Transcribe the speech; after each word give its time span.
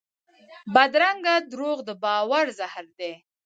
بدرنګه 0.73 1.35
دروغ 1.51 1.77
د 1.87 1.89
باور 2.03 2.45
زهر 2.59 2.85
دي 2.99 3.13